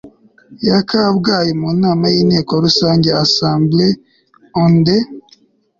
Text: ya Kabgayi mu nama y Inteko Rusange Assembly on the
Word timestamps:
ya 0.67 0.79
Kabgayi 0.89 1.51
mu 1.61 1.69
nama 1.81 2.05
y 2.13 2.17
Inteko 2.23 2.51
Rusange 2.65 3.09
Assembly 3.23 3.89
on 4.63 4.73
the 4.85 4.97